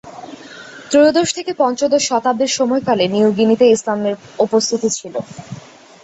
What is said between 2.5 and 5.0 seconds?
সময়কালে নিউ গিনিতে ইসলামের উপস্থিতি